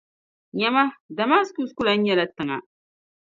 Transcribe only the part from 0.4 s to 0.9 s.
Nyama,